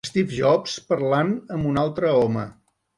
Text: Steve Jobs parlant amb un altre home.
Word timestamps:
Steve 0.09 0.33
Jobs 0.37 0.79
parlant 0.93 1.31
amb 1.59 1.71
un 1.75 1.81
altre 1.85 2.15
home. 2.19 2.51